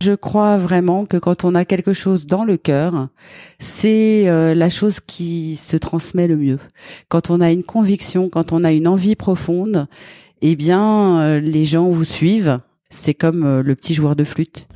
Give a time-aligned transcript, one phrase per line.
[0.00, 3.08] Je crois vraiment que quand on a quelque chose dans le cœur,
[3.58, 6.60] c'est euh, la chose qui se transmet le mieux.
[7.08, 9.88] Quand on a une conviction, quand on a une envie profonde,
[10.40, 12.60] eh bien, euh, les gens vous suivent.
[12.90, 14.68] C'est comme euh, le petit joueur de flûte.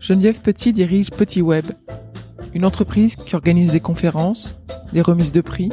[0.00, 1.66] Geneviève Petit dirige Petit Web,
[2.54, 4.56] une entreprise qui organise des conférences,
[4.94, 5.68] des remises de prix.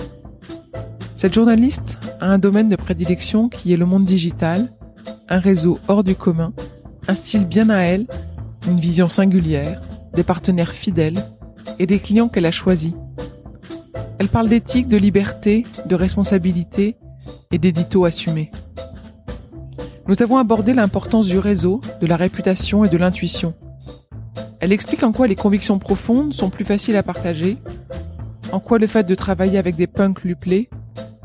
[1.17, 4.71] Cette journaliste a un domaine de prédilection qui est le monde digital,
[5.29, 6.53] un réseau hors du commun,
[7.07, 8.05] un style bien à elle,
[8.67, 9.81] une vision singulière,
[10.13, 11.17] des partenaires fidèles
[11.79, 12.93] et des clients qu'elle a choisis.
[14.19, 16.97] Elle parle d'éthique, de liberté, de responsabilité
[17.51, 18.51] et d'édito assumé.
[20.07, 23.55] Nous avons abordé l'importance du réseau, de la réputation et de l'intuition.
[24.59, 27.57] Elle explique en quoi les convictions profondes sont plus faciles à partager,
[28.51, 30.69] en quoi le fait de travailler avec des punks lui plaît,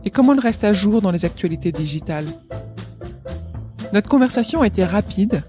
[0.05, 2.27] et comment elle reste à jour dans les actualités digitales?
[3.93, 5.43] Notre conversation a été rapide,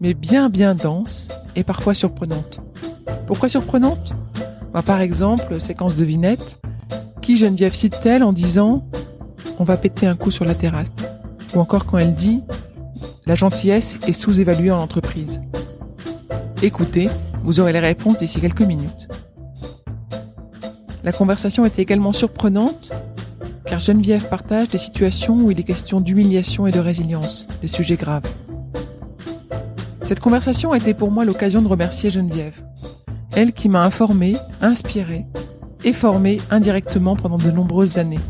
[0.00, 2.60] mais bien bien dense et parfois surprenante.
[3.26, 4.12] Pourquoi surprenante?
[4.72, 6.60] Bah, Par exemple, séquence de vinette,
[7.22, 8.84] qui Geneviève cite-t-elle en disant
[9.58, 10.88] on va péter un coup sur la terrasse
[11.54, 12.42] Ou encore quand elle dit
[13.26, 15.42] la gentillesse est sous-évaluée en entreprise.
[16.62, 17.10] Écoutez,
[17.42, 19.08] vous aurez les réponses d'ici quelques minutes.
[21.04, 22.90] La conversation était également surprenante
[23.68, 27.96] car Geneviève partage des situations où il est question d'humiliation et de résilience, des sujets
[27.96, 28.28] graves.
[30.02, 32.62] Cette conversation a été pour moi l'occasion de remercier Geneviève,
[33.36, 35.26] elle qui m'a informé, inspiré
[35.84, 38.20] et formé indirectement pendant de nombreuses années.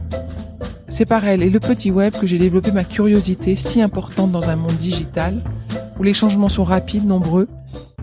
[0.88, 4.49] C'est par elle et le petit web que j'ai développé ma curiosité si importante dans
[4.49, 5.41] un monde digital
[5.99, 7.49] où les changements sont rapides, nombreux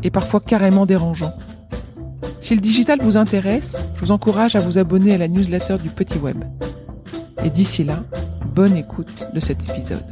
[0.03, 1.33] et parfois carrément dérangeants.
[2.39, 5.89] Si le digital vous intéresse, je vous encourage à vous abonner à la newsletter du
[5.89, 6.37] petit web.
[7.45, 8.03] Et d'ici là,
[8.55, 10.03] bonne écoute de cet épisode.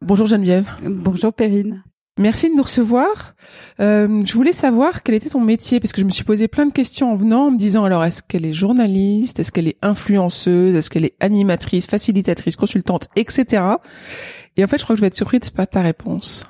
[0.00, 0.70] Bonjour Geneviève.
[0.84, 1.82] Bonjour Perrine.
[2.16, 3.34] Merci de nous recevoir.
[3.80, 6.66] Euh, je voulais savoir quel était ton métier parce que je me suis posé plein
[6.66, 9.78] de questions en venant en me disant alors est-ce qu'elle est journaliste, est-ce qu'elle est
[9.82, 13.64] influenceuse, est-ce qu'elle est animatrice, facilitatrice, consultante, etc.
[14.56, 16.44] Et en fait, je crois que je vais être surprise par ta réponse.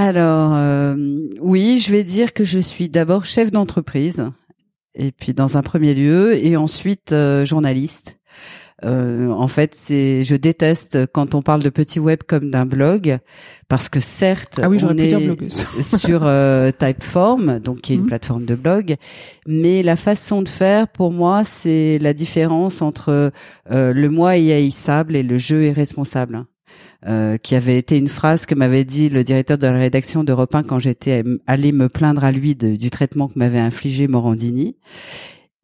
[0.00, 0.94] Alors euh,
[1.40, 4.30] oui, je vais dire que je suis d'abord chef d'entreprise
[4.94, 8.16] et puis dans un premier lieu et ensuite euh, journaliste.
[8.84, 13.18] Euh, en fait, c'est, je déteste quand on parle de petit web comme d'un blog,
[13.66, 15.50] parce que certes, ah oui, on est
[15.98, 18.08] sur euh, Typeform, donc qui est une mhm.
[18.08, 18.94] plateforme de blog,
[19.48, 23.32] mais la façon de faire, pour moi, c'est la différence entre
[23.72, 26.44] euh, le moi est haïssable et le jeu est responsable.
[27.06, 30.32] Euh, qui avait été une phrase que m'avait dit le directeur de la rédaction de
[30.32, 34.74] 1 quand j'étais allé me plaindre à lui du traitement que m'avait infligé Morandini.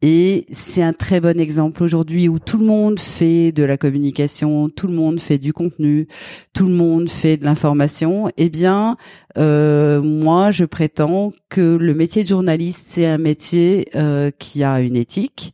[0.01, 4.69] Et c'est un très bon exemple aujourd'hui où tout le monde fait de la communication,
[4.69, 6.07] tout le monde fait du contenu,
[6.53, 8.29] tout le monde fait de l'information.
[8.37, 8.97] Eh bien,
[9.37, 14.79] euh, moi, je prétends que le métier de journaliste, c'est un métier euh, qui a
[14.79, 15.53] une éthique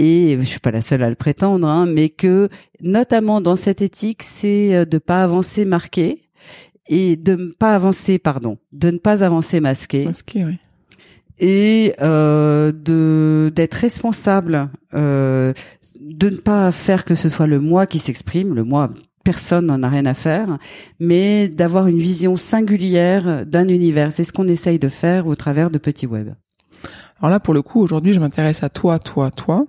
[0.00, 2.48] et je suis pas la seule à le prétendre, hein, mais que
[2.80, 6.22] notamment dans cette éthique, c'est euh, de pas avancer marqué
[6.88, 10.06] et de ne pas avancer, pardon, de ne pas avancer masqué.
[10.06, 10.56] Masqué, oui.
[11.38, 15.52] Et euh, de d'être responsable, euh,
[16.00, 18.88] de ne pas faire que ce soit le moi qui s'exprime, le moi
[19.22, 20.56] personne n'en a rien à faire,
[20.98, 24.12] mais d'avoir une vision singulière d'un univers.
[24.12, 26.30] C'est ce qu'on essaye de faire au travers de Petit Web.
[27.18, 29.66] Alors là, pour le coup, aujourd'hui, je m'intéresse à toi, toi, toi.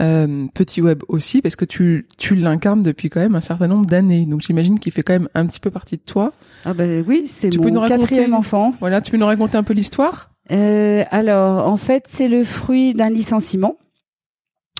[0.00, 3.86] Euh, petit web aussi parce que tu tu l'incarnes depuis quand même un certain nombre
[3.86, 6.32] d'années donc j'imagine qu'il fait quand même un petit peu partie de toi.
[6.66, 8.74] Ah ben oui c'est mon peux nous quatrième enfant.
[8.80, 10.30] Voilà tu peux nous raconter un peu l'histoire?
[10.52, 13.78] Euh, alors en fait c'est le fruit d'un licenciement.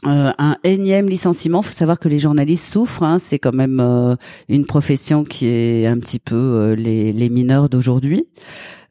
[0.07, 1.63] Euh, un énième licenciement.
[1.63, 3.03] Faut savoir que les journalistes souffrent.
[3.03, 3.19] Hein.
[3.21, 4.15] C'est quand même euh,
[4.49, 8.25] une profession qui est un petit peu euh, les, mineurs d'aujourd'hui.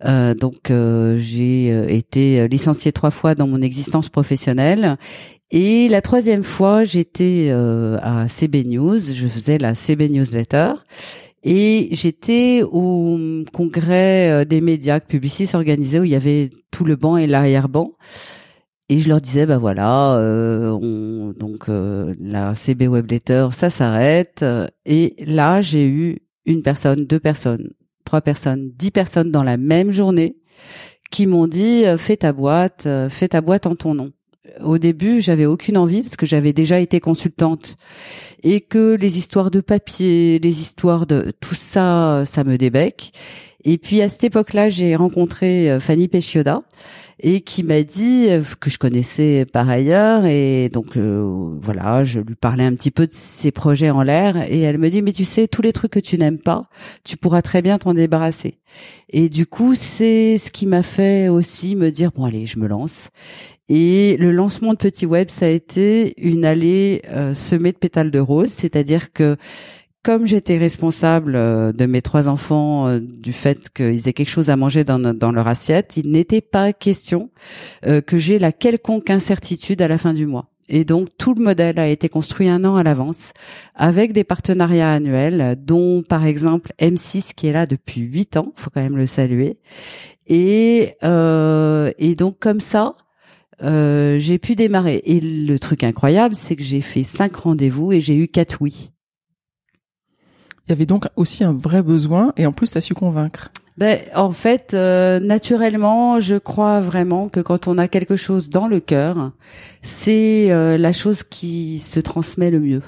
[0.03, 0.71] donc
[1.17, 4.97] j'ai été licenciée trois fois dans mon existence professionnelle.
[5.51, 8.99] Et la troisième fois, j'étais à CB News.
[8.99, 10.73] Je faisais la CB Newsletter.
[11.43, 13.17] Et j'étais au
[13.53, 17.93] congrès des médias que Publicis où il y avait tout le banc et l'arrière-banc
[18.87, 23.69] et je leur disais bah voilà euh, on, donc euh, la CB Web Letter ça
[23.69, 24.45] s'arrête.
[24.85, 27.71] Et là j'ai eu une personne deux personnes
[28.03, 30.37] trois personnes dix personnes dans la même journée
[31.09, 34.11] qui m'ont dit euh, fais ta boîte fais ta boîte en ton nom.
[34.63, 37.75] Au début, j'avais aucune envie parce que j'avais déjà été consultante.
[38.43, 43.11] Et que les histoires de papier, les histoires de tout ça, ça me débecque.
[43.65, 46.61] Et puis à cette époque-là, j'ai rencontré Fanny Pechioda
[47.19, 52.19] et qui m'a dit euh, que je connaissais par ailleurs et donc euh, voilà, je
[52.19, 55.13] lui parlais un petit peu de ses projets en l'air et elle me dit mais
[55.13, 56.69] tu sais tous les trucs que tu n'aimes pas,
[57.03, 58.57] tu pourras très bien t'en débarrasser.
[59.09, 62.67] Et du coup, c'est ce qui m'a fait aussi me dire bon allez, je me
[62.67, 63.09] lance.
[63.67, 68.11] Et le lancement de Petit Web, ça a été une allée euh, semée de pétales
[68.11, 69.37] de rose, c'est-à-dire que
[70.05, 74.51] comme j'étais responsable euh, de mes trois enfants euh, du fait qu'ils aient quelque chose
[74.51, 77.31] à manger dans, leur assiette, il n'était pas question
[77.87, 80.45] euh, que j'ai la quelconque incertitude à la fin du mois.
[80.69, 83.33] Et donc tout le modèle a été construit un an à l'avance
[83.73, 88.69] avec des partenariats annuels, dont par exemple M6 qui est là depuis huit ans, faut
[88.69, 89.57] quand même le saluer.
[90.27, 92.95] Et euh, et donc comme ça,
[93.59, 95.01] j'ai pu démarrer.
[95.05, 98.91] Et le truc incroyable, c'est que j'ai fait cinq rendez-vous et j'ai eu quatre oui.
[100.67, 103.51] Il y avait donc aussi un vrai besoin et en plus tu as su convaincre.
[103.77, 108.67] Ben, en fait, euh, naturellement, je crois vraiment que quand on a quelque chose dans
[108.69, 109.31] le cœur,
[109.81, 112.81] c'est euh, la chose qui se transmet le mieux.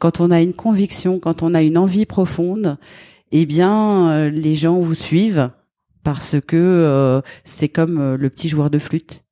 [0.00, 2.76] Quand on a une conviction, quand on a une envie profonde,
[3.30, 5.50] eh bien, euh, les gens vous suivent
[6.02, 9.22] parce que c'est comme le petit joueur de flûte.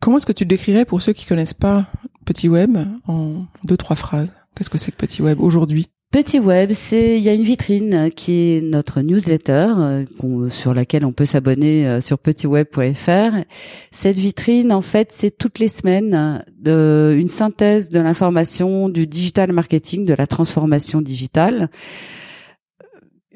[0.00, 1.86] Comment est-ce que tu le décrirais pour ceux qui connaissent pas
[2.24, 2.76] Petit Web
[3.06, 4.32] en deux trois phrases?
[4.56, 5.86] Qu'est-ce que c'est que Petit Web aujourd'hui?
[6.10, 11.04] Petit Web, c'est il y a une vitrine qui est notre newsletter euh, sur laquelle
[11.04, 13.44] on peut s'abonner euh, sur petitweb.fr.
[13.90, 19.52] Cette vitrine, en fait, c'est toutes les semaines de, une synthèse de l'information du digital
[19.52, 21.68] marketing, de la transformation digitale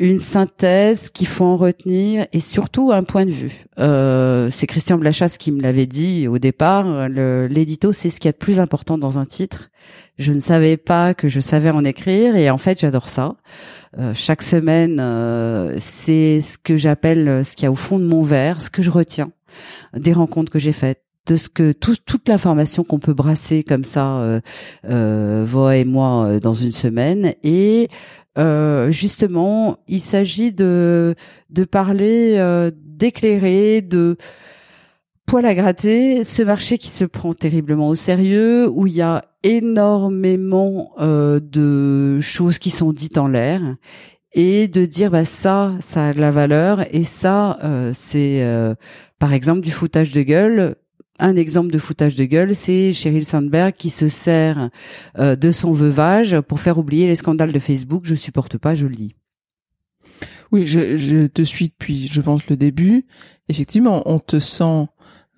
[0.02, 3.66] une synthèse qu'il faut en retenir et surtout un point de vue.
[3.78, 7.08] Euh, c'est Christian Blachasse qui me l'avait dit au départ.
[7.08, 9.70] L'édito, c'est ce qu'il y a de plus important dans un titre.
[10.18, 13.36] Je ne savais pas que je savais en écrire et en fait, j'adore ça.
[13.96, 18.04] Euh, chaque semaine, euh, c'est ce que j'appelle ce qu'il y a au fond de
[18.04, 19.30] mon verre, ce que je retiens
[19.94, 24.18] des rencontres que j'ai faites de ce que toute l'information qu'on peut brasser comme ça,
[24.18, 24.40] euh,
[24.88, 27.88] euh, et moi, dans une semaine, et
[28.38, 31.14] euh, justement, il s'agit de
[31.70, 34.16] parler, euh, d'éclairer, de
[35.26, 39.24] poil à gratter ce marché qui se prend terriblement au sérieux, où il y a
[39.42, 43.60] énormément euh, de choses qui sont dites en l'air
[44.34, 48.42] et de dire bah ça ça a de la valeur et ça euh, c'est
[49.18, 50.76] par exemple du foutage de gueule
[51.22, 54.70] un exemple de foutage de gueule, c'est Sheryl Sandberg qui se sert
[55.18, 58.02] euh, de son veuvage pour faire oublier les scandales de Facebook.
[58.04, 59.14] Je supporte pas, je le dis.
[60.50, 63.06] Oui, je, te suis depuis, je pense, le début.
[63.48, 64.88] Effectivement, on te sent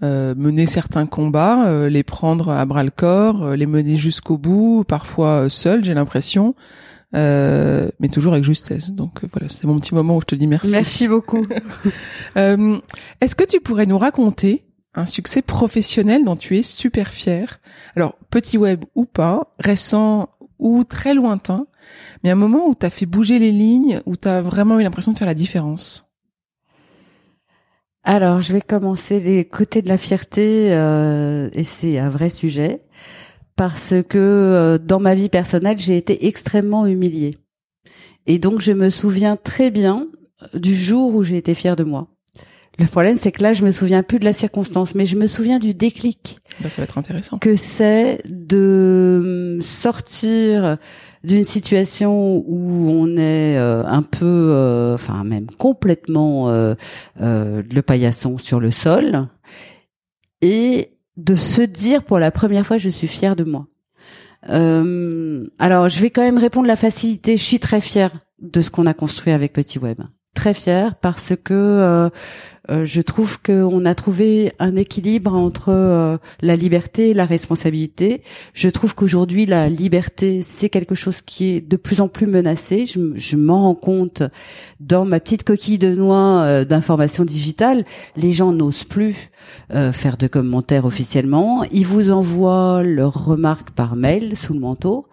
[0.03, 4.85] euh, mener certains combats, euh, les prendre à bras le corps, les mener jusqu'au bout,
[4.89, 6.55] parfois seul, j'ai l'impression.
[7.13, 8.93] mais toujours avec justesse.
[8.93, 10.73] Donc voilà, c'est mon petit moment où je te dis merci.
[10.73, 11.47] Merci beaucoup.
[12.37, 14.65] Est-ce que tu pourrais nous raconter
[14.95, 17.59] un succès professionnel dont tu es super fier.
[17.97, 21.67] Alors, petit web ou pas, récent ou très lointain,
[22.23, 24.83] mais un moment où tu as fait bouger les lignes, où tu as vraiment eu
[24.83, 26.09] l'impression de faire la différence.
[28.05, 32.83] Alors, je vais commencer des côtés de la fierté, euh, et c'est un vrai sujet,
[33.57, 37.39] parce que euh, dans ma vie personnelle, j'ai été extrêmement humiliée.
[38.27, 40.09] Et donc, je me souviens très bien
[40.53, 42.14] du jour où j'ai été fière de moi.
[42.79, 45.27] Le problème, c'est que là, je me souviens plus de la circonstance, mais je me
[45.27, 46.41] souviens du déclic.
[46.61, 47.39] Bah, ça va être intéressant.
[47.39, 50.79] Que c'est de sortir
[51.23, 56.75] d'une situation où on est euh, un peu, euh, enfin même complètement euh,
[57.17, 59.29] le paillasson sur le sol,
[60.43, 63.67] et de se dire pour la première fois, je suis fière de moi.
[64.49, 67.37] alors, je vais quand même répondre la facilité.
[67.37, 68.11] Je suis très fière
[68.43, 70.03] de ce qu'on a construit avec Petit Web
[70.35, 72.11] très fière parce que euh,
[72.71, 78.23] euh, je trouve qu'on a trouvé un équilibre entre euh, la liberté et la responsabilité.
[78.55, 82.87] Je trouve qu'aujourd'hui, la liberté, c'est quelque chose qui est de plus en plus menacé.
[82.87, 84.23] Je, je m'en rends compte
[84.81, 87.85] dans ma petite coquille de noix euh, d'information digitale.
[88.17, 89.31] Les gens n'osent plus
[89.93, 91.65] faire de commentaires officiellement.
[91.71, 95.07] Ils vous envoient leurs remarques par mail sous le manteau.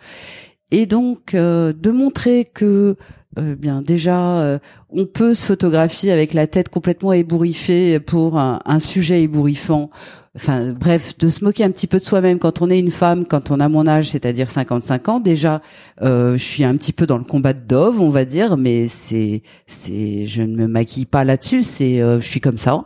[0.71, 2.95] Et donc, de montrer que
[3.39, 4.59] euh, bien déjà euh,
[4.89, 9.89] on peut se photographier avec la tête complètement ébouriffée pour un, sujet ébouriffant.
[10.35, 13.25] Enfin bref de se moquer un petit peu de soi-même quand on est une femme
[13.25, 15.61] quand on a mon âge c'est-à-dire 55 ans déjà
[16.01, 18.89] euh, je suis un petit peu dans le combat de Dove on va dire mais
[18.89, 22.85] c'est c'est je ne me maquille pas là-dessus c'est je suis comme ça.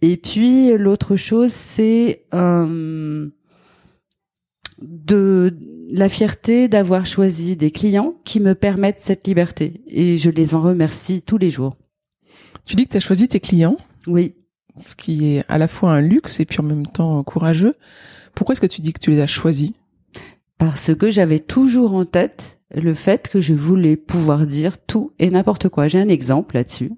[0.00, 2.22] Et puis l'autre chose c'est
[4.80, 5.56] de
[5.90, 10.60] la fierté d'avoir choisi des clients qui me permettent cette liberté et je les en
[10.60, 11.76] remercie tous les jours.
[12.66, 14.34] Tu dis que tu as choisi tes clients Oui.
[14.76, 17.76] Ce qui est à la fois un luxe et puis en même temps courageux.
[18.34, 19.72] Pourquoi est-ce que tu dis que tu les as choisis?
[20.58, 25.30] Parce que j'avais toujours en tête le fait que je voulais pouvoir dire tout et
[25.30, 25.88] n'importe quoi.
[25.88, 26.92] J'ai un exemple là-dessus.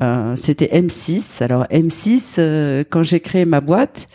[0.00, 1.42] Euh, C'était M6.
[1.42, 4.08] Alors M6, euh, quand j'ai créé ma boîte,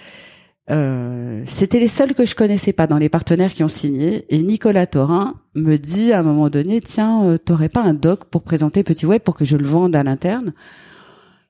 [0.71, 4.25] euh, c'était les seuls que je connaissais pas dans les partenaires qui ont signé.
[4.29, 8.25] Et Nicolas Thorin me dit à un moment donné, tiens, euh, t'aurais pas un doc
[8.25, 10.53] pour présenter Petit Web pour que je le vende à l'interne?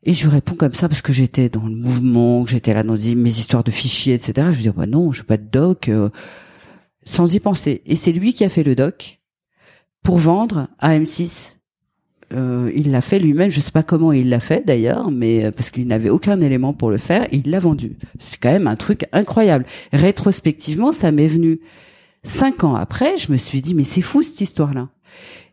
[0.03, 2.95] Et je réponds comme ça parce que j'étais dans le mouvement, que j'étais là dans
[2.95, 4.47] mes histoires de fichiers, etc.
[4.53, 6.09] Je dis, bah non, je veux pas de doc, euh,
[7.03, 7.81] sans y penser.
[7.85, 9.19] Et c'est lui qui a fait le doc
[10.01, 11.58] pour vendre à M6
[12.33, 13.49] euh, il l'a fait lui-même.
[13.49, 16.73] Je sais pas comment il l'a fait d'ailleurs, mais euh, parce qu'il n'avait aucun élément
[16.73, 17.97] pour le faire, il l'a vendu.
[18.19, 19.65] C'est quand même un truc incroyable.
[19.93, 21.59] Rétrospectivement, ça m'est venu
[22.23, 23.17] cinq ans après.
[23.17, 24.89] Je me suis dit mais c'est fou cette histoire-là.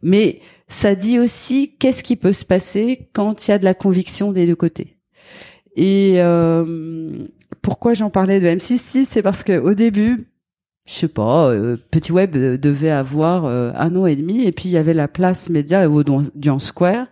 [0.02, 3.74] Mais ça dit aussi qu'est-ce qui peut se passer quand il y a de la
[3.74, 4.96] conviction des deux côtés.
[5.76, 7.26] Et euh,
[7.62, 10.26] pourquoi j'en parlais de M6 c'est parce que au début,
[10.86, 14.52] je sais pas, euh, Petit Web euh, devait avoir euh, un an et demi, et
[14.52, 17.06] puis il y avait la place média au Audience Square,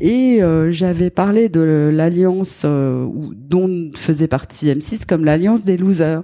[0.00, 0.40] et
[0.70, 6.22] j'avais parlé de l'alliance dont faisait partie M6 comme l'alliance des losers.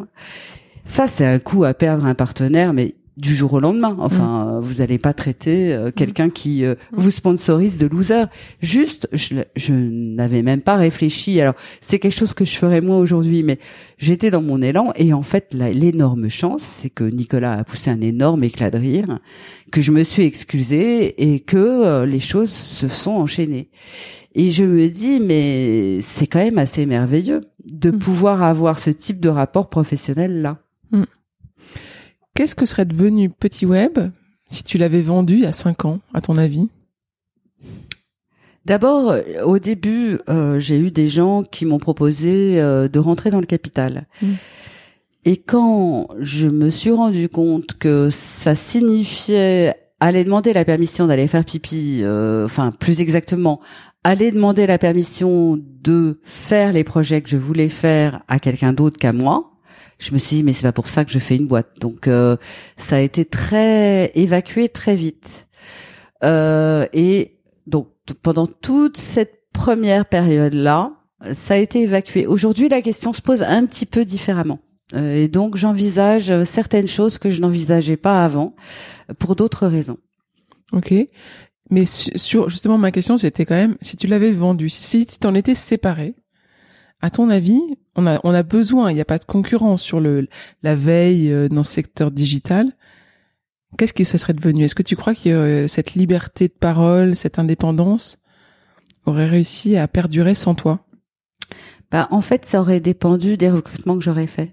[0.87, 3.97] Ça, c'est un coup à perdre un partenaire, mais du jour au lendemain.
[3.99, 4.61] Enfin, mm.
[4.61, 5.93] vous n'allez pas traiter euh, mm.
[5.93, 6.97] quelqu'un qui euh, mm.
[6.99, 8.25] vous sponsorise de loser.
[8.61, 11.41] Juste, je, je n'avais même pas réfléchi.
[11.41, 13.59] Alors, c'est quelque chose que je ferais moi aujourd'hui, mais
[13.99, 18.01] j'étais dans mon élan et en fait, l'énorme chance, c'est que Nicolas a poussé un
[18.01, 19.19] énorme éclat de rire,
[19.73, 23.71] que je me suis excusée et que euh, les choses se sont enchaînées.
[24.35, 29.19] Et je me dis, mais c'est quand même assez merveilleux de pouvoir avoir ce type
[29.19, 30.59] de rapport professionnel là.
[32.37, 33.99] Qu'est-ce que serait devenu Petit Web
[34.51, 36.69] si tu l'avais vendu il y a cinq ans, à ton avis?
[38.67, 43.31] D'abord, euh, au début, euh, j'ai eu des gens qui m'ont proposé euh, de rentrer
[43.31, 44.07] dans le capital.
[44.21, 44.27] Mmh.
[45.25, 51.29] Et quand je me suis rendu compte que ça signifiait aller demander la permission d'aller
[51.29, 53.61] faire pipi, enfin plus exactement,
[54.05, 58.99] aller demander la permission de faire les projets que je voulais faire à quelqu'un d'autre
[58.99, 59.56] qu'à moi,
[59.99, 61.79] je me suis dit mais c'est pas pour ça que je fais une boîte.
[61.81, 62.37] Donc euh,
[62.77, 65.47] ça a été très évacué très vite.
[66.25, 67.89] Euh, et donc
[68.23, 70.93] pendant toute cette première période là,
[71.33, 72.27] ça a été évacué.
[72.27, 74.59] Aujourd'hui la question se pose un petit peu différemment.
[74.95, 78.55] Euh, et donc j'envisage certaines choses que je n'envisageais pas avant
[79.19, 79.99] pour d'autres raisons.
[80.73, 80.93] Ok.
[81.71, 85.35] Mais sur justement ma question c'était quand même si tu l'avais vendu, si tu t'en
[85.35, 86.15] étais séparé,
[87.01, 87.61] à ton avis,
[87.95, 90.29] on a, on a besoin, il n'y a pas de concurrence sur le,
[90.63, 92.73] la veille euh, dans le secteur digital.
[93.77, 94.65] Qu'est-ce que ça serait devenu?
[94.65, 98.19] Est-ce que tu crois que cette liberté de parole, cette indépendance
[99.05, 100.81] aurait réussi à perdurer sans toi?
[101.91, 104.51] Bah, En fait, ça aurait dépendu des recrutements que j'aurais faits.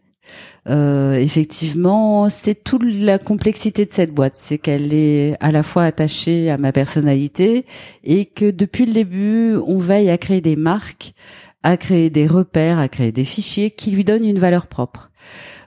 [0.70, 5.84] Euh, effectivement, c'est toute la complexité de cette boîte, c'est qu'elle est à la fois
[5.84, 7.66] attachée à ma personnalité
[8.04, 11.14] et que depuis le début, on veille à créer des marques
[11.64, 15.12] à créer des repères, à créer des fichiers qui lui donnent une valeur propre.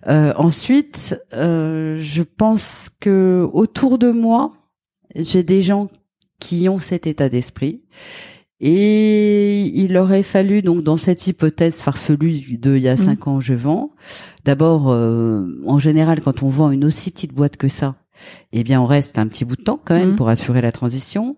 [0.07, 4.53] Euh, ensuite, euh, je pense que autour de moi,
[5.15, 5.89] j'ai des gens
[6.39, 7.83] qui ont cet état d'esprit.
[8.61, 13.31] Et il aurait fallu donc dans cette hypothèse farfelue de il y a cinq mmh.
[13.31, 13.91] ans je vends.
[14.45, 17.97] D'abord, euh, en général, quand on vend une aussi petite boîte que ça,
[18.53, 20.17] eh bien on reste un petit bout de temps quand même mmh.
[20.17, 21.37] pour assurer la transition.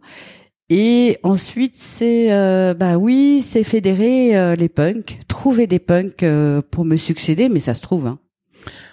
[0.70, 6.60] Et ensuite, c'est euh, bah oui, c'est fédérer euh, les punks, trouver des punks euh,
[6.70, 8.06] pour me succéder, mais ça se trouve.
[8.06, 8.18] Hein.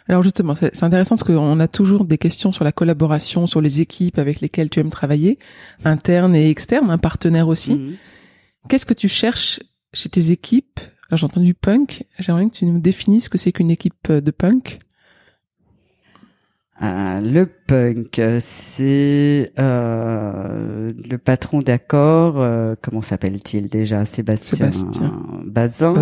[0.07, 3.81] Alors justement, c'est intéressant parce qu'on a toujours des questions sur la collaboration, sur les
[3.81, 5.37] équipes avec lesquelles tu aimes travailler,
[5.83, 7.75] internes et externes, un partenaire aussi.
[7.75, 7.95] Mhm.
[8.69, 9.59] Qu'est-ce que tu cherches
[9.93, 10.79] chez tes équipes?
[11.09, 14.31] Alors j'ai entendu punk, j'aimerais que tu nous définisses ce que c'est qu'une équipe de
[14.31, 14.77] punk.
[16.81, 24.05] Euh, le punk, c'est euh, le patron d'accord, euh, comment s'appelle-t-il déjà?
[24.05, 25.23] Sébastien, Sébastien.
[25.45, 25.93] Bazin,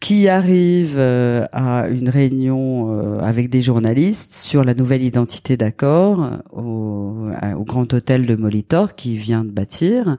[0.00, 7.64] qui arrive à une réunion avec des journalistes sur la nouvelle identité d'accord au, au,
[7.64, 10.16] grand hôtel de Molitor qui vient de bâtir.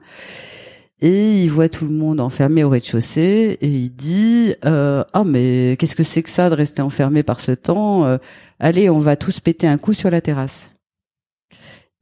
[1.02, 5.76] Et il voit tout le monde enfermé au rez-de-chaussée et il dit euh, ah mais
[5.78, 8.18] qu'est-ce que c'est que ça de rester enfermé par ce temps
[8.58, 10.76] allez, on va tous péter un coup sur la terrasse.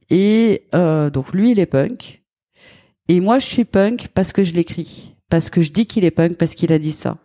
[0.09, 2.23] Et euh, donc lui, il est punk.
[3.07, 6.11] Et moi, je suis punk parce que je l'écris, parce que je dis qu'il est
[6.11, 7.17] punk parce qu'il a dit ça.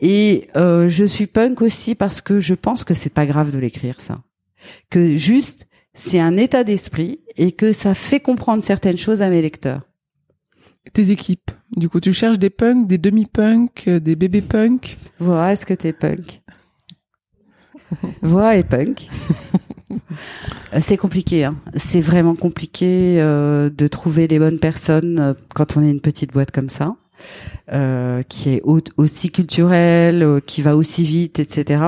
[0.00, 3.58] Et euh, je suis punk aussi parce que je pense que c'est pas grave de
[3.58, 4.22] l'écrire ça,
[4.90, 9.42] que juste c'est un état d'esprit et que ça fait comprendre certaines choses à mes
[9.42, 9.87] lecteurs.
[10.92, 14.98] Tes équipes, du coup, tu cherches des punks, des demi-punks, des bébés punks.
[15.18, 16.42] Voilà, est-ce que t'es punk
[18.22, 19.08] Voix et punk.
[20.74, 21.56] Euh, c'est compliqué, hein.
[21.76, 26.32] c'est vraiment compliqué euh, de trouver les bonnes personnes euh, quand on est une petite
[26.32, 26.96] boîte comme ça,
[28.28, 31.82] qui est aussi culturelle, qui va aussi vite, etc.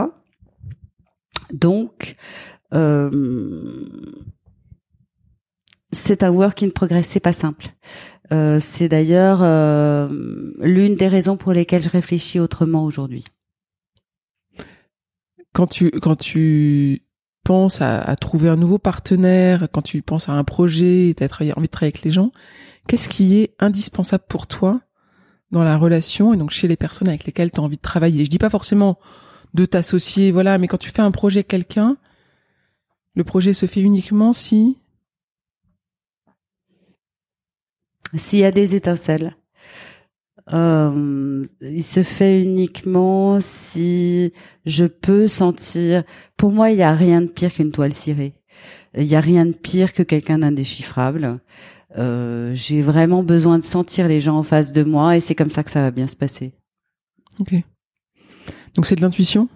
[1.52, 2.16] Donc,
[5.92, 7.68] c'est un work in progress, c'est pas simple.
[8.30, 9.40] c'est d'ailleurs
[10.60, 13.24] l'une des raisons pour lesquelles je réfléchis autrement aujourd'hui
[15.52, 17.02] quand tu quand tu
[17.44, 21.28] penses à, à, trouver un nouveau partenaire, quand tu penses à un projet, tu as
[21.56, 22.32] envie de travailler avec les gens,
[22.86, 24.80] qu'est-ce qui est indispensable pour toi
[25.50, 28.24] dans la relation et donc chez les personnes avec lesquelles tu as envie de travailler?
[28.24, 28.98] Je dis pas forcément
[29.54, 31.96] de t'associer, voilà, mais quand tu fais un projet avec quelqu'un,
[33.14, 34.78] le projet se fait uniquement si
[38.14, 39.36] s'il y a des étincelles.
[40.52, 44.32] Euh, il se fait uniquement si
[44.64, 46.02] je peux sentir.
[46.36, 48.34] Pour moi, il n'y a rien de pire qu'une toile cirée.
[48.96, 51.40] Il n'y a rien de pire que quelqu'un d'indéchiffrable.
[51.96, 55.50] Euh, j'ai vraiment besoin de sentir les gens en face de moi et c'est comme
[55.50, 56.52] ça que ça va bien se passer.
[57.40, 57.54] Ok.
[58.74, 59.48] Donc c'est de l'intuition?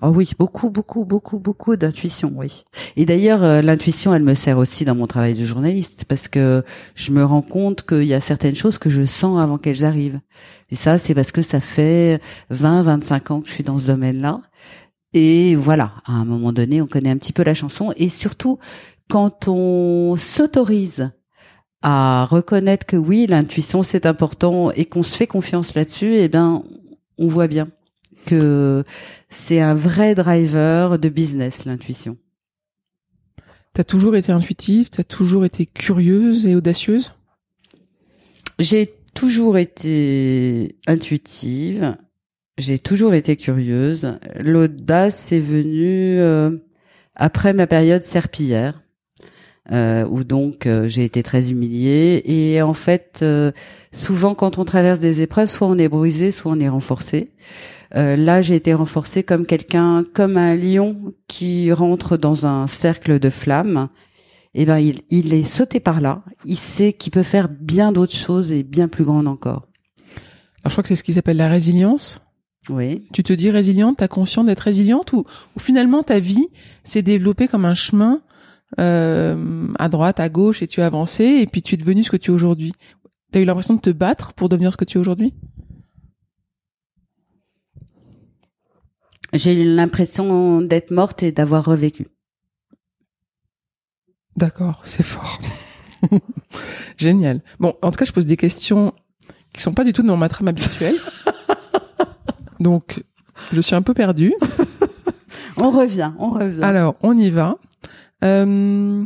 [0.00, 2.64] Oh oui, beaucoup, beaucoup, beaucoup, beaucoup d'intuition, oui.
[2.96, 6.64] Et d'ailleurs, euh, l'intuition, elle me sert aussi dans mon travail de journaliste parce que
[6.94, 10.20] je me rends compte qu'il y a certaines choses que je sens avant qu'elles arrivent.
[10.70, 13.86] Et ça, c'est parce que ça fait 20, 25 ans que je suis dans ce
[13.86, 14.40] domaine-là.
[15.12, 17.92] Et voilà, à un moment donné, on connaît un petit peu la chanson.
[17.96, 18.58] Et surtout,
[19.10, 21.10] quand on s'autorise
[21.82, 26.62] à reconnaître que oui, l'intuition, c'est important et qu'on se fait confiance là-dessus, eh ben,
[27.18, 27.68] on voit bien
[28.24, 28.84] que
[29.28, 32.16] c'est un vrai driver de business, l'intuition.
[33.74, 37.14] T'as toujours été intuitive, t'as toujours été curieuse et audacieuse?
[38.58, 41.96] J'ai toujours été intuitive,
[42.58, 44.18] j'ai toujours été curieuse.
[44.38, 46.50] L'audace est venue euh,
[47.14, 48.82] après ma période serpillière,
[49.70, 52.22] euh, où donc euh, j'ai été très humiliée.
[52.26, 53.24] Et en fait,
[53.92, 57.30] souvent quand on traverse des épreuves, soit on est brisé, soit on est renforcé.
[57.94, 63.18] Euh, là, j'ai été renforcée comme quelqu'un, comme un lion qui rentre dans un cercle
[63.18, 63.88] de flammes.
[64.54, 66.22] Et eh ben, il, il est sauté par là.
[66.44, 69.62] Il sait qu'il peut faire bien d'autres choses et bien plus grandes encore.
[70.62, 72.20] Alors, je crois que c'est ce qu'ils appellent la résilience.
[72.68, 73.08] Oui.
[73.12, 75.24] Tu te dis résiliente, t'as conscience d'être résiliente ou,
[75.56, 76.48] ou finalement ta vie
[76.84, 78.20] s'est développée comme un chemin
[78.78, 82.10] euh, à droite, à gauche et tu as avancé et puis tu es devenu ce
[82.10, 82.72] que tu es aujourd'hui?
[83.32, 85.34] T'as eu l'impression de te battre pour devenir ce que tu es aujourd'hui?
[89.32, 92.06] J'ai eu l'impression d'être morte et d'avoir revécu.
[94.36, 95.40] D'accord, c'est fort.
[96.96, 97.40] Génial.
[97.58, 98.92] Bon, en tout cas, je pose des questions
[99.52, 100.96] qui sont pas du tout dans ma trame habituelle.
[102.60, 103.02] Donc,
[103.52, 104.34] je suis un peu perdue.
[105.56, 106.62] on revient, on revient.
[106.62, 107.58] Alors, on y va.
[108.24, 109.04] Euh...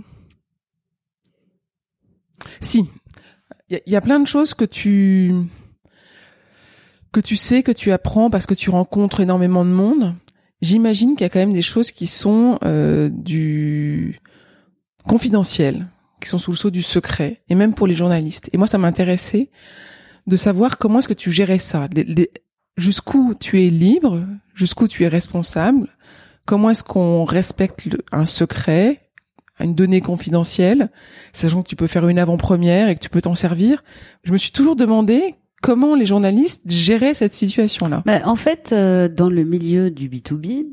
[2.60, 2.90] Si,
[3.68, 5.34] il y, y, a plein de choses que tu
[7.16, 10.14] que tu sais, que tu apprends parce que tu rencontres énormément de monde,
[10.60, 14.20] j'imagine qu'il y a quand même des choses qui sont euh, du
[15.08, 15.86] confidentiel,
[16.20, 18.50] qui sont sous le sceau du secret, et même pour les journalistes.
[18.52, 19.48] Et moi, ça m'intéressait
[20.26, 21.88] de savoir comment est-ce que tu gérais ça,
[22.76, 24.22] jusqu'où tu es libre,
[24.54, 25.88] jusqu'où tu es responsable,
[26.44, 29.08] comment est-ce qu'on respecte un secret,
[29.58, 30.90] une donnée confidentielle,
[31.32, 33.82] sachant que tu peux faire une avant-première et que tu peux t'en servir.
[34.22, 38.04] Je me suis toujours demandé comment les journalistes géraient cette situation-là?
[38.06, 40.64] Bah, En fait, euh, dans le milieu du B2B,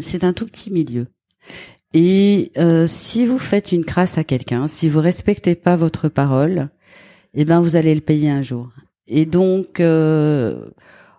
[0.00, 1.06] c'est un tout petit milieu.
[1.94, 6.70] Et euh, si vous faites une crasse à quelqu'un, si vous respectez pas votre parole,
[7.34, 8.70] eh ben vous allez le payer un jour.
[9.06, 10.70] Et donc, euh,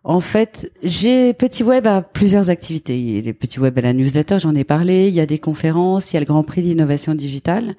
[0.04, 3.22] en fait, j'ai Petit Web a plusieurs activités.
[3.22, 5.08] Les Petit Web à la newsletter, j'en ai parlé.
[5.08, 7.76] Il y a des conférences, il y a le Grand Prix d'innovation digitale.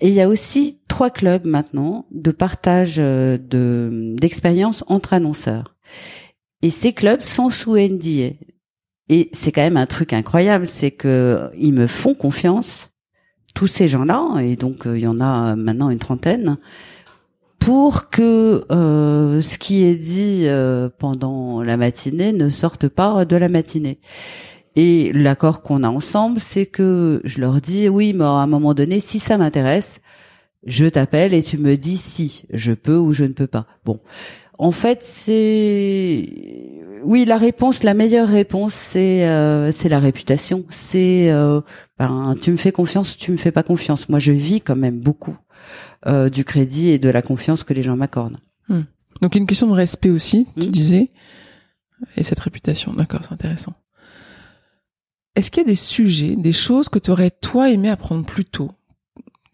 [0.00, 5.76] Et il y a aussi trois clubs maintenant de partage euh, de d'expériences entre annonceurs.
[6.62, 8.34] Et ces clubs sont sous NDA.
[9.08, 12.90] Et c'est quand même un truc incroyable, c'est que ils me font confiance,
[13.54, 16.58] tous ces gens-là, et donc euh, il y en a maintenant une trentaine,
[17.58, 23.36] pour que euh, ce qui est dit euh, pendant la matinée ne sorte pas de
[23.36, 23.98] la matinée.
[24.80, 28.74] Et l'accord qu'on a ensemble, c'est que je leur dis oui, mais à un moment
[28.74, 30.00] donné, si ça m'intéresse,
[30.64, 33.66] je t'appelle et tu me dis si je peux ou je ne peux pas.
[33.84, 33.98] Bon,
[34.56, 36.32] en fait, c'est
[37.02, 40.64] oui, la réponse, la meilleure réponse, c'est euh, c'est la réputation.
[40.70, 41.60] C'est euh,
[41.98, 44.08] ben, tu me fais confiance, tu me fais pas confiance.
[44.08, 45.36] Moi, je vis quand même beaucoup
[46.06, 48.38] euh, du crédit et de la confiance que les gens m'accordent.
[48.68, 48.82] Hmm.
[49.22, 50.70] Donc une question de respect aussi, tu hmm.
[50.70, 51.10] disais,
[52.16, 52.92] et cette réputation.
[52.92, 53.74] D'accord, c'est intéressant.
[55.38, 58.44] Est-ce qu'il y a des sujets, des choses que tu aurais toi aimé apprendre plus
[58.44, 58.72] tôt?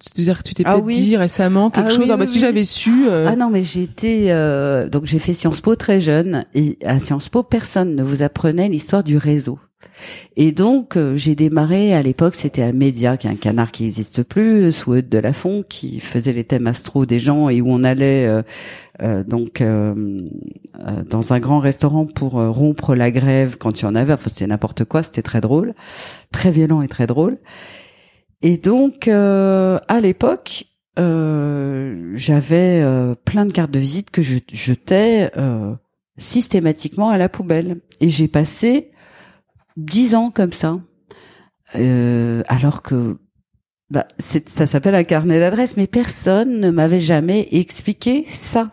[0.01, 2.11] C'est-à-dire que tu t'es ah peut-être dit récemment quelque ah chose.
[2.11, 3.07] ah bah, si j'avais su.
[3.07, 3.27] Euh...
[3.29, 4.89] Ah non, mais j'ai été euh...
[4.89, 8.71] donc j'ai fait Sciences Po très jeune et à Sciences Po personne ne vous apprenait
[8.71, 9.59] l'histoire du réseau.
[10.37, 13.85] Et donc euh, j'ai démarré à l'époque, c'était à Média, qui est un canard qui
[13.85, 17.61] n'existe plus, sous Eudes de la Fond, qui faisait les thèmes astro des gens et
[17.61, 18.43] où on allait euh,
[19.03, 24.13] euh, donc dans un grand restaurant pour rompre la grève quand il y en avait.
[24.13, 25.75] Enfin c'était n'importe quoi, c'était très drôle,
[26.33, 27.39] très violent et très drôle.
[28.45, 30.67] Et donc, euh, à l'époque,
[30.99, 35.31] euh, j'avais euh, plein de cartes de visite que je jetais
[36.19, 37.81] systématiquement à la poubelle.
[38.03, 38.91] Et j'ai passé
[39.77, 40.81] dix ans comme ça.
[41.75, 43.17] alors que
[43.91, 48.73] bah, ça s'appelle un carnet d'adresse, mais personne ne m'avait jamais expliqué ça.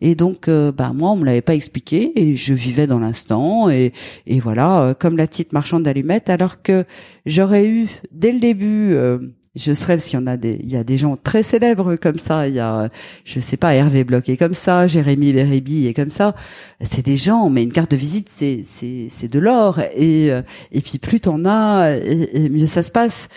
[0.00, 3.70] Et donc, euh, bah moi, on me l'avait pas expliqué et je vivais dans l'instant
[3.70, 3.92] et,
[4.40, 6.28] voilà, euh, comme la petite marchande d'allumettes.
[6.28, 6.84] Alors que
[7.24, 9.18] j'aurais eu dès le début, euh,
[9.56, 11.96] je serais parce qu'il y en a des, il y a des gens très célèbres
[11.96, 12.46] comme ça.
[12.46, 12.88] Il y a,
[13.24, 16.34] je sais pas, Hervé Bloch est comme ça, Jérémy Beribi est comme ça.
[16.80, 20.28] C'est des gens, mais une carte de visite, c'est c'est c'est de l'or et
[20.72, 23.28] et puis plus t'en as, et, mieux ça se passe.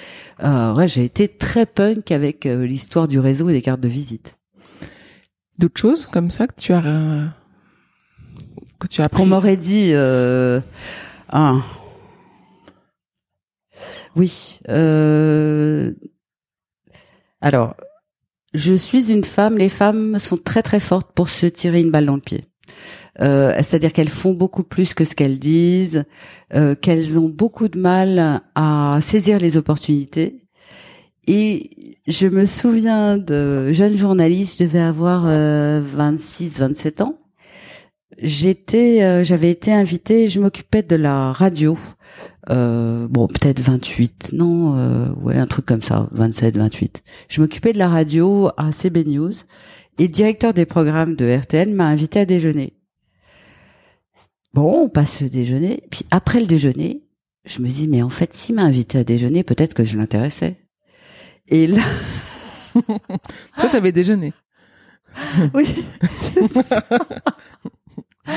[0.44, 4.36] Euh, ouais, j'ai été très punk avec l'histoire du réseau et des cartes de visite
[5.60, 7.26] d'autres choses comme ça que tu as euh,
[8.80, 9.22] que tu as appris?
[9.22, 10.60] Qu'on m'aurait dit euh,
[11.30, 11.58] ah.
[14.16, 14.60] Oui.
[14.70, 15.94] Euh,
[17.42, 17.76] alors,
[18.54, 19.58] je suis une femme.
[19.58, 22.46] Les femmes sont très très fortes pour se tirer une balle dans le pied.
[23.22, 26.06] Euh, c'est-à-dire qu'elles font beaucoup plus que ce qu'elles disent,
[26.54, 30.40] euh, qu'elles ont beaucoup de mal à saisir les opportunités
[31.32, 37.20] et je me souviens de jeune journaliste, je devais avoir 26, euh, 27 ans.
[38.18, 41.78] J'étais, euh, j'avais été invitée, je m'occupais de la radio.
[42.50, 47.04] Euh, bon, peut-être 28, non, euh, ouais, un truc comme ça, 27, 28.
[47.28, 49.34] Je m'occupais de la radio à CB News
[50.00, 52.74] et le directeur des programmes de RTL m'a invité à déjeuner.
[54.54, 57.04] Bon, on passe le déjeuner, puis après le déjeuner,
[57.46, 60.58] je me dis mais en fait, s'il m'a invité à déjeuner, peut-être que je l'intéressais.
[61.50, 61.84] Et là,
[62.74, 64.34] toi, t'avais déjeuné.
[65.54, 65.68] oui.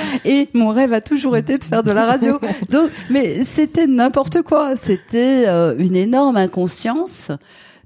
[0.25, 2.39] Et mon rêve a toujours été de faire de la radio.
[2.71, 4.77] Donc, mais c'était n'importe quoi.
[4.77, 7.31] C'était euh, une énorme inconscience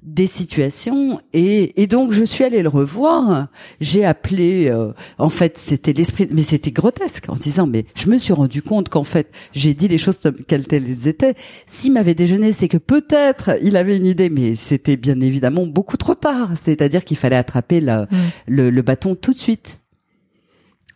[0.06, 3.48] des situations et, et donc je suis allée le revoir.
[3.80, 8.16] J'ai appelé, euh, en fait c'était l'esprit, mais c'était grotesque en disant mais je me
[8.16, 11.34] suis rendu compte qu'en fait j'ai dit les choses quelles elles étaient.
[11.66, 15.96] S'il m'avait déjeuné, c'est que peut-être il avait une idée, mais c'était bien évidemment beaucoup
[15.96, 16.50] trop tard.
[16.54, 18.06] C'est-à-dire qu'il fallait attraper mm.
[18.46, 19.80] le, le, bâton tout de suite.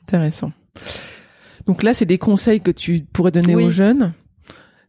[0.02, 0.52] Intéressant.
[1.66, 4.12] Donc là, c'est des conseils que tu pourrais donner aux jeunes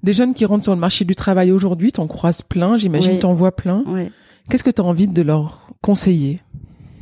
[0.03, 3.33] des jeunes qui rentrent sur le marché du travail aujourd'hui, t'en croises plein, j'imagine t'en
[3.33, 3.83] vois plein.
[4.49, 6.41] Qu'est-ce que tu as envie de leur conseiller?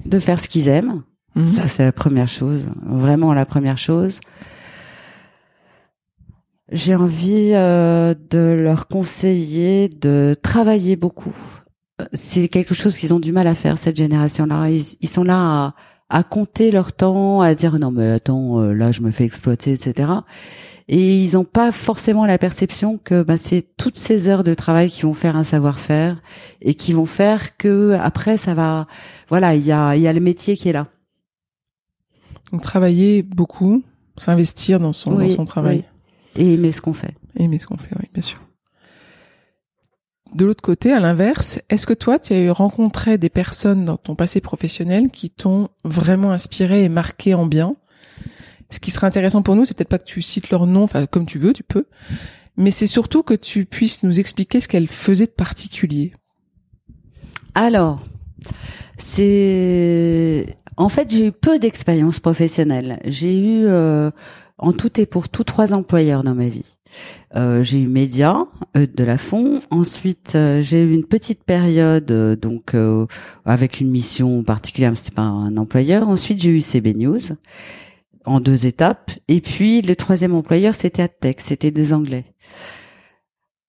[0.05, 1.03] De faire ce qu'ils aiment.
[1.35, 1.47] Mhm.
[1.47, 2.69] Ça, c'est la première chose.
[2.83, 4.19] Vraiment la première chose.
[6.71, 11.35] J'ai envie euh, de leur conseiller de travailler beaucoup.
[12.13, 14.69] C'est quelque chose qu'ils ont du mal à faire, cette génération-là.
[14.69, 15.75] Ils, sont là à,
[16.09, 19.73] à compter leur temps, à dire non mais attends, euh, là je me fais exploiter,
[19.73, 20.07] etc
[20.91, 24.89] et ils n'ont pas forcément la perception que bah, c'est toutes ces heures de travail
[24.89, 26.19] qui vont faire un savoir-faire
[26.63, 28.87] et qui vont faire que après ça va
[29.29, 30.87] voilà il y a il y a le métier qui est là.
[32.51, 33.83] Donc travailler beaucoup
[34.17, 35.85] s'investir dans son dans son travail.
[36.35, 37.15] et aimer ce qu'on fait.
[37.37, 38.39] Aimer ce qu'on fait oui bien sûr
[40.33, 43.97] de l'autre côté, à l'inverse, est-ce que toi, tu as eu rencontré des personnes dans
[43.97, 47.75] ton passé professionnel qui t'ont vraiment inspiré et marqué en bien?
[48.69, 51.07] Ce qui serait intéressant pour nous, c'est peut-être pas que tu cites leur nom, enfin
[51.07, 51.85] comme tu veux, tu peux,
[52.57, 56.13] mais c'est surtout que tu puisses nous expliquer ce qu'elles faisaient de particulier.
[57.55, 58.03] Alors,
[58.97, 62.99] c'est en fait j'ai eu peu d'expérience professionnelle.
[63.05, 64.11] J'ai eu euh,
[64.59, 66.77] en tout et pour tout trois employeurs dans ma vie.
[67.35, 68.45] Euh, j'ai eu Média
[68.75, 69.61] euh, de la Fond.
[69.71, 72.75] Ensuite, euh, j'ai eu une petite période donc
[73.45, 76.09] avec une mission particulière, mais c'est pas un employeur.
[76.09, 77.19] Ensuite, j'ai eu CB News
[78.25, 79.11] en deux étapes.
[79.27, 82.25] Et puis le troisième employeur, c'était AdTech, c'était des Anglais.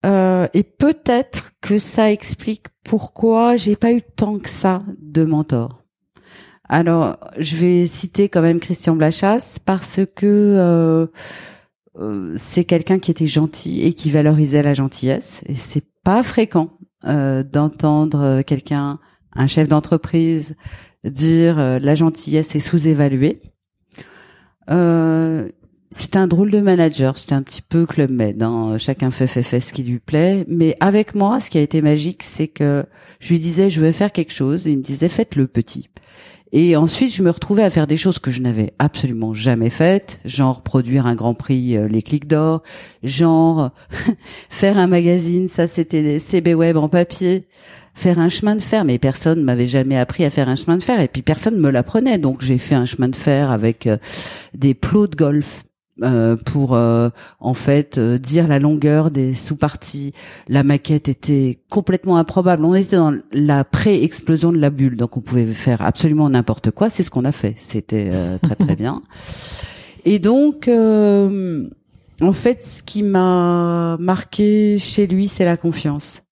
[0.04, 5.79] et peut-être que ça explique pourquoi j'ai pas eu tant que ça de mentors.
[6.72, 11.06] Alors, je vais citer quand même Christian Blachas parce que euh,
[11.98, 15.40] euh, c'est quelqu'un qui était gentil et qui valorisait la gentillesse.
[15.46, 16.70] Et c'est pas fréquent
[17.06, 19.00] euh, d'entendre quelqu'un,
[19.34, 20.54] un chef d'entreprise,
[21.02, 23.40] dire la gentillesse est sous-évaluée.
[24.68, 28.40] c'est un drôle de manager, c'était un petit peu club med.
[28.44, 28.78] Hein.
[28.78, 30.44] Chacun fait, fait fait ce qui lui plaît.
[30.46, 32.84] Mais avec moi, ce qui a été magique, c'est que
[33.18, 35.88] je lui disais je veux faire quelque chose, il me disait faites-le petit.
[36.52, 40.18] Et ensuite, je me retrouvais à faire des choses que je n'avais absolument jamais faites,
[40.24, 42.62] genre produire un Grand Prix euh, les clics d'or,
[43.04, 43.70] genre
[44.50, 47.46] faire un magazine, ça c'était des CB web en papier,
[47.94, 50.82] faire un chemin de fer, mais personne m'avait jamais appris à faire un chemin de
[50.82, 52.18] fer et puis personne me l'apprenait.
[52.18, 53.98] Donc j'ai fait un chemin de fer avec euh,
[54.54, 55.64] des plots de golf
[56.02, 57.10] euh, pour euh,
[57.40, 60.14] en fait euh, dire la longueur des sous-parties.
[60.48, 62.64] La maquette était complètement improbable.
[62.64, 66.88] On était dans la pré-explosion de la bulle, donc on pouvait faire absolument n'importe quoi.
[66.88, 67.54] C'est ce qu'on a fait.
[67.56, 68.10] C'était
[68.40, 69.02] très très bien.
[70.06, 76.22] Et donc, en fait, ce qui m'a marqué chez lui, c'est la confiance.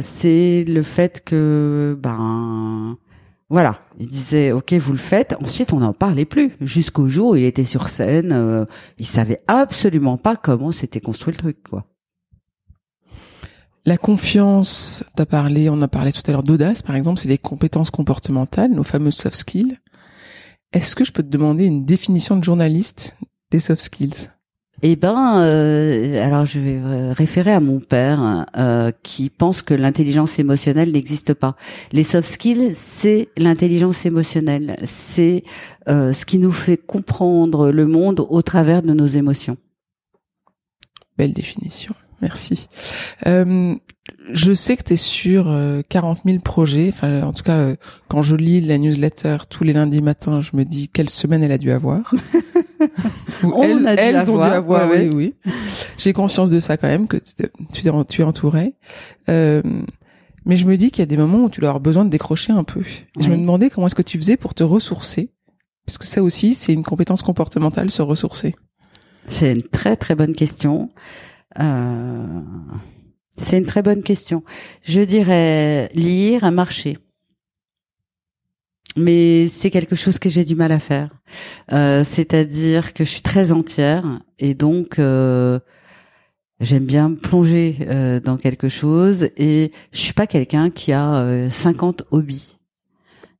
[0.00, 2.98] c'est le fait que ben
[3.54, 5.36] voilà, il disait OK, vous le faites.
[5.40, 8.32] Ensuite, on n'en parlait plus jusqu'au jour où il était sur scène.
[8.32, 8.64] Euh,
[8.98, 11.86] il savait absolument pas comment s'était construit le truc, quoi.
[13.84, 17.38] La confiance, t'as parlé, on a parlé tout à l'heure d'audace, par exemple, c'est des
[17.38, 19.78] compétences comportementales, nos fameuses soft skills.
[20.72, 23.16] Est-ce que je peux te demander une définition de journaliste
[23.52, 24.30] des soft skills?
[24.82, 30.38] Eh ben, euh, alors je vais référer à mon père euh, qui pense que l'intelligence
[30.38, 31.56] émotionnelle n'existe pas.
[31.92, 35.44] Les soft skills, c'est l'intelligence émotionnelle, c'est
[35.88, 39.56] euh, ce qui nous fait comprendre le monde au travers de nos émotions.
[41.16, 42.68] Belle définition, merci.
[43.24, 45.54] je sais que tu es sur
[45.88, 46.90] 40 000 projets.
[46.92, 47.74] Enfin, en tout cas,
[48.08, 51.52] quand je lis la newsletter tous les lundis matins, je me dis quelle semaine elle
[51.52, 52.14] a dû avoir.
[53.62, 55.34] elles, elles ont dû avoir, oui, oui.
[55.96, 58.74] J'ai conscience de ça quand même, que tu, es, tu es entouré.
[59.28, 59.62] Euh,
[60.44, 62.10] mais je me dis qu'il y a des moments où tu dois avoir besoin de
[62.10, 62.82] décrocher un peu.
[63.18, 65.30] Je me demandais comment est-ce que tu faisais pour te ressourcer.
[65.86, 68.54] Parce que ça aussi, c'est une compétence comportementale, se ressourcer.
[69.28, 70.90] C'est une très très bonne question.
[71.60, 72.40] Euh...
[73.36, 74.44] C'est une très bonne question.
[74.82, 76.98] Je dirais lire, marcher
[78.96, 81.10] mais c'est quelque chose que j'ai du mal à faire.
[81.72, 85.58] Euh, C'est-à-dire que je suis très entière et donc euh,
[86.60, 87.76] j'aime bien plonger
[88.24, 92.58] dans quelque chose et je suis pas quelqu'un qui a 50 euh, hobbies.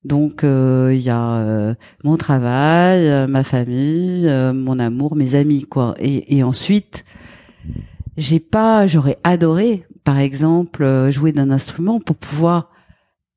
[0.04, 5.94] Donc il y a mon travail, ma famille, mon amour, mes amis quoi.
[5.98, 7.04] Et ensuite
[8.16, 12.70] j'ai pas, j'aurais adoré par exemple jouer d'un instrument pour pouvoir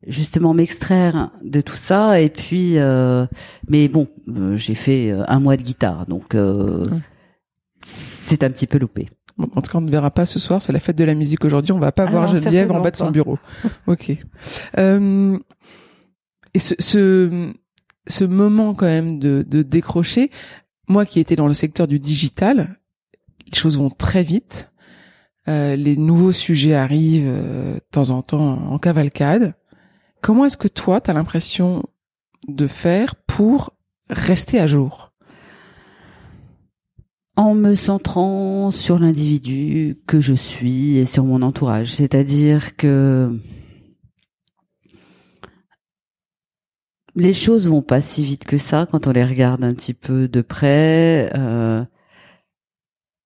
[0.06, 3.26] justement m'extraire de tout ça et puis euh,
[3.68, 6.36] mais bon euh, j'ai fait euh, un mois de guitare donc
[7.82, 9.08] c'est un petit peu loupé.
[9.38, 11.14] Bon, en tout cas on ne verra pas ce soir c'est la fête de la
[11.14, 13.38] musique aujourd'hui on va pas ah voir Geneviève en bas de son bureau.
[13.88, 14.10] Ok.
[16.54, 17.52] Et ce, ce,
[18.08, 20.32] ce moment quand même de, de décrocher
[20.88, 22.80] moi qui étais dans le secteur du digital
[23.52, 24.72] les choses vont très vite
[25.48, 29.56] les nouveaux sujets arrivent de temps en temps en cavalcade
[30.22, 31.84] Comment est-ce que toi, tu as l'impression
[32.48, 33.74] de faire pour
[34.10, 35.14] rester à jour?
[37.36, 41.94] En me centrant sur l'individu que je suis et sur mon entourage.
[41.94, 43.40] C'est-à-dire que
[47.16, 50.28] les choses vont pas si vite que ça quand on les regarde un petit peu
[50.28, 51.32] de près.
[51.36, 51.86] Euh,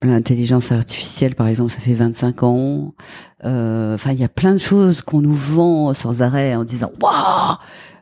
[0.04, 2.96] L'intelligence artificielle, par exemple, ça fait 25 ans.
[3.46, 6.92] Euh, enfin, il y a plein de choses qu'on nous vend sans arrêt en disant
[7.00, 7.58] waouh.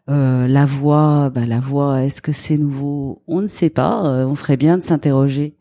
[0.10, 3.22] Euh, la voix, bah la voix, est-ce que c'est nouveau?
[3.28, 4.06] On ne sait pas.
[4.06, 5.58] Euh, on ferait bien de s'interroger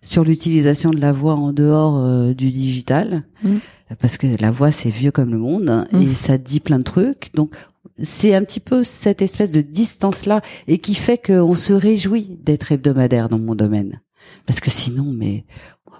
[0.00, 3.24] sur l'utilisation de la voix en dehors du digital.
[3.42, 3.56] Mmh.
[4.00, 6.84] parce que la voix c'est vieux comme le monde hein, et ça dit plein de
[6.84, 7.34] trucs.
[7.34, 7.54] Donc
[8.02, 12.38] c'est un petit peu cette espèce de distance là et qui fait qu'on se réjouit
[12.42, 14.00] d'être hebdomadaire dans mon domaine.
[14.46, 15.44] Parce que sinon, mais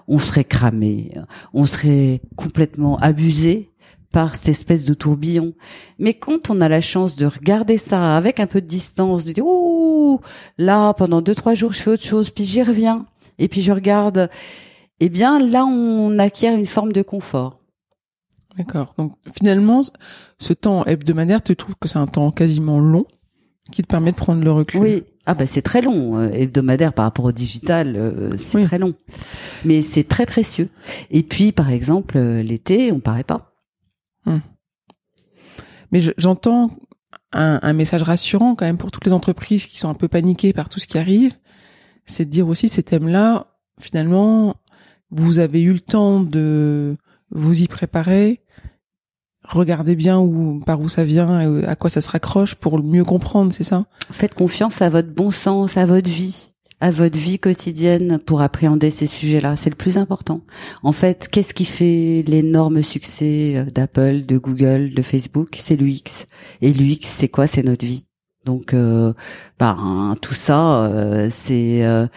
[0.07, 1.13] on serait cramé,
[1.53, 3.69] on serait complètement abusé
[4.11, 5.53] par cette espèce de tourbillon.
[5.99, 9.31] Mais quand on a la chance de regarder ça avec un peu de distance, de
[9.31, 10.19] dire ouh
[10.57, 13.05] là pendant deux trois jours je fais autre chose, puis j'y reviens
[13.39, 14.29] et puis je regarde,
[14.99, 17.59] eh bien là on acquiert une forme de confort.
[18.57, 18.93] D'accord.
[18.97, 19.81] Donc finalement,
[20.37, 23.05] ce temps hebdomadaire, tu trouves que c'est un temps quasiment long
[23.71, 24.81] qui te permet de prendre le recul?
[24.81, 25.03] Oui.
[25.25, 28.65] Ah bah c'est très long, euh, hebdomadaire par rapport au digital, euh, c'est Oui.
[28.65, 28.95] très long.
[29.65, 30.69] Mais c'est très précieux.
[31.11, 33.47] Et puis par exemple euh, l'été, on paraît pas.
[35.91, 36.71] Mais je- j'entends
[37.33, 40.53] un, un message rassurant quand même pour toutes les entreprises qui sont un peu paniquées
[40.53, 41.33] par tout ce qui arrive.
[42.05, 43.47] C'est de dire aussi ces thèmes-là,
[43.79, 44.55] finalement,
[45.11, 46.95] vous avez eu le temps de
[47.31, 48.41] vous y préparer.
[49.51, 53.03] Regardez bien où, par où ça vient, et à quoi ça se raccroche pour mieux
[53.03, 53.85] comprendre, c'est ça?
[54.11, 58.91] Faites confiance à votre bon sens, à votre vie, à votre vie quotidienne pour appréhender
[58.91, 59.55] ces sujets-là.
[59.57, 60.41] C'est le plus important.
[60.83, 65.57] En fait, qu'est-ce qui fait l'énorme succès euh, d'Apple, de Google, de Facebook?
[65.59, 66.25] C'est l'UX.
[66.61, 67.45] Et l'UX, c'est quoi?
[67.45, 68.05] C'est notre vie.
[68.45, 69.13] Donc, euh,
[69.59, 72.07] ben, tout ça, euh, c'est euh,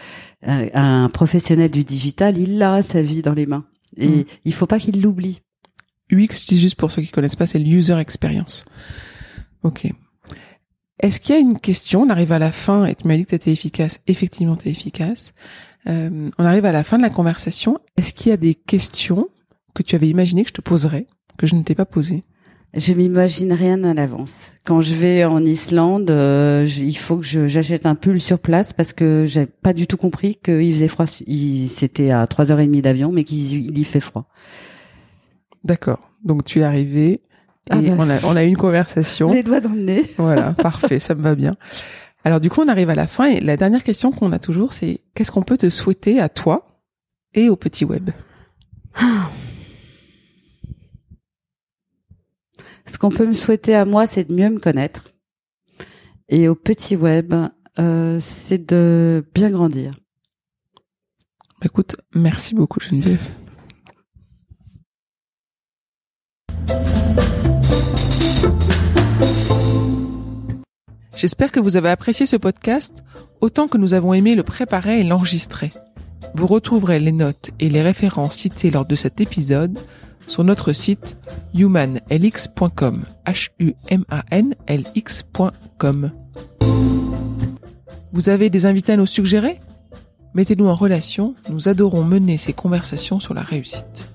[0.41, 3.65] un, professionnel du digital, il a sa vie dans les mains.
[3.97, 4.23] Et Mm.
[4.45, 5.41] il faut pas qu'il l'oublie.
[6.11, 8.65] UX, je dis juste pour ceux qui connaissent pas, c'est le user experience.
[9.63, 9.91] Ok.
[10.99, 12.03] Est-ce qu'il y a une question?
[12.03, 13.99] On arrive à la fin et tu m'as dit que tu étais efficace.
[14.07, 15.33] Effectivement, tu es efficace.
[15.87, 17.79] Euh, on arrive à la fin de la conversation.
[17.97, 19.27] Est-ce qu'il y a des questions
[19.73, 22.23] que tu avais imaginé que je te poserais, que je ne t'ai pas posées?
[22.73, 24.33] Je m'imagine rien à l'avance.
[24.65, 28.91] Quand je vais en Islande, euh, il faut que j'achète un pull sur place parce
[28.91, 31.05] que j'ai pas du tout compris qu'il faisait froid.
[31.05, 34.27] C'était à trois heures et demie d'avion, mais qu'il il y fait froid.
[35.65, 36.11] D'accord.
[36.23, 37.19] Donc tu es arrivé et
[37.71, 39.33] Ah bah, on, a, on a eu une conversation.
[39.33, 40.03] Les doigts dans le nez.
[40.17, 41.57] Voilà, parfait, ça me va bien.
[42.23, 44.71] Alors du coup, on arrive à la fin et la dernière question qu'on a toujours,
[44.73, 46.81] c'est qu'est-ce qu'on peut te souhaiter à toi
[47.33, 48.11] et au petit web?
[52.85, 55.09] Ce qu'on peut me souhaiter à moi, c'est de mieux me connaître.
[56.29, 57.33] Et au petit web,
[57.79, 59.91] euh, c'est de bien grandir.
[61.59, 63.27] Bah, Écoute, merci beaucoup Geneviève.
[71.15, 73.03] J'espère que vous avez apprécié ce podcast
[73.39, 75.71] autant que nous avons aimé le préparer et l'enregistrer.
[76.33, 79.79] Vous retrouverez les notes et les références citées lors de cet épisode
[80.27, 81.17] sur notre site
[81.53, 83.03] humanlx.com.
[88.11, 89.59] Vous avez des invités à nous suggérer?
[90.33, 94.09] Mettez-nous en relation, nous adorons mener ces conversations sur la réussite.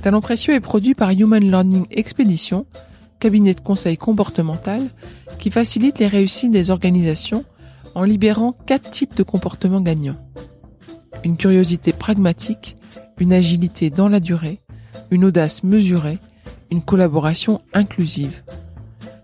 [0.00, 2.66] Talent précieux est produit par Human Learning Expedition,
[3.24, 4.82] cabinet de conseil comportemental
[5.38, 7.42] qui facilite les réussites des organisations
[7.94, 10.18] en libérant quatre types de comportements gagnants.
[11.24, 12.76] Une curiosité pragmatique,
[13.18, 14.60] une agilité dans la durée,
[15.10, 16.18] une audace mesurée,
[16.70, 18.42] une collaboration inclusive.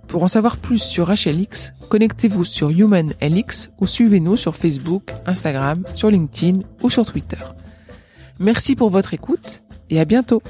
[0.09, 6.11] Pour en savoir plus sur HLX, connectez-vous sur HumanLX ou suivez-nous sur Facebook, Instagram, sur
[6.11, 7.45] LinkedIn ou sur Twitter.
[8.39, 10.43] Merci pour votre écoute et à bientôt